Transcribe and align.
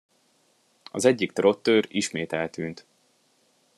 Az 0.91 1.05
egyik 1.05 1.31
trottőr 1.31 1.85
ismét 1.89 2.33
eltűnt. 2.33 2.85